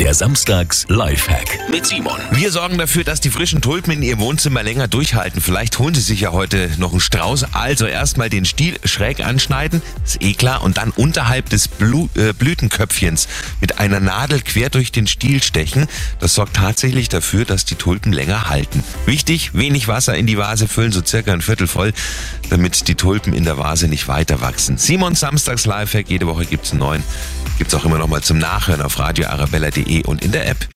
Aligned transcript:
Der 0.00 0.12
Samstags 0.12 0.86
Lifehack 0.88 1.70
mit 1.70 1.86
Simon. 1.86 2.18
Wir 2.32 2.50
sorgen 2.50 2.78
dafür, 2.78 3.04
dass 3.04 3.20
die 3.20 3.30
frischen 3.30 3.60
Tulpen 3.60 3.92
in 3.92 4.02
Ihrem 4.02 4.18
Wohnzimmer 4.18 4.64
länger 4.64 4.88
durchhalten. 4.88 5.40
Vielleicht 5.40 5.78
holen 5.78 5.94
Sie 5.94 6.00
sich 6.00 6.22
ja 6.22 6.32
heute 6.32 6.68
noch 6.78 6.90
einen 6.90 7.00
Strauß. 7.00 7.54
Also 7.54 7.86
erstmal 7.86 8.28
den 8.28 8.44
Stiel 8.44 8.76
schräg 8.84 9.24
anschneiden, 9.24 9.82
ist 10.04 10.20
eh 10.20 10.34
klar, 10.34 10.64
und 10.64 10.78
dann 10.78 10.90
unterhalb 10.90 11.48
des 11.48 11.68
Blu 11.68 12.08
äh, 12.16 12.32
Blütenköpfchens 12.32 13.28
mit 13.60 13.78
einer 13.78 14.00
Nadel 14.00 14.40
quer 14.40 14.68
durch 14.68 14.90
den 14.90 15.06
Stiel 15.06 15.40
stechen. 15.40 15.86
Das 16.18 16.34
sorgt 16.34 16.56
tatsächlich 16.56 17.08
dafür, 17.08 17.44
dass 17.44 17.64
die 17.64 17.76
Tulpen 17.76 18.12
länger 18.12 18.48
halten. 18.48 18.82
Wichtig, 19.06 19.54
wenig 19.54 19.86
Wasser 19.86 20.16
in 20.16 20.26
die 20.26 20.36
Vase 20.36 20.66
füllen, 20.66 20.90
so 20.90 21.02
circa 21.04 21.32
ein 21.32 21.40
Viertel 21.40 21.68
voll, 21.68 21.92
damit 22.50 22.88
die 22.88 22.96
Tulpen 22.96 23.32
in 23.32 23.44
der 23.44 23.58
Vase 23.58 23.86
nicht 23.86 24.08
weiter 24.08 24.40
wachsen. 24.40 24.76
Simon 24.76 25.14
Samstags 25.14 25.66
Lifehack, 25.66 26.10
jede 26.10 26.26
Woche 26.26 26.46
gibt's 26.46 26.72
einen 26.72 26.80
neuen. 26.80 27.04
Gibt's 27.58 27.74
auch 27.74 27.84
immer 27.84 27.98
noch 27.98 28.08
mal 28.08 28.22
zum 28.22 28.38
Nachhören 28.38 28.82
auf 28.82 28.98
radioarabella.de 28.98 30.04
und 30.04 30.24
in 30.24 30.32
der 30.32 30.48
App. 30.48 30.68